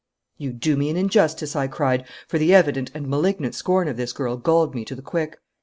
'You 0.39 0.51
do 0.51 0.77
me 0.77 0.89
an 0.89 0.97
injustice,' 0.97 1.55
I 1.55 1.67
cried, 1.67 2.07
for 2.27 2.39
the 2.39 2.55
evident 2.55 2.89
and 2.95 3.07
malignant 3.07 3.53
scorn 3.53 3.87
of 3.87 3.97
this 3.97 4.13
girl 4.13 4.35
galled 4.35 4.73
me 4.73 4.83
to 4.85 4.95
the 4.95 5.03
quick. 5.03 5.37